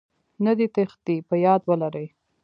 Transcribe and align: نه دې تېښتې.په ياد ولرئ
نه 0.43 0.51
دې 0.57 0.67
تېښتې.په 0.75 1.35
ياد 1.45 1.61
ولرئ 1.65 2.07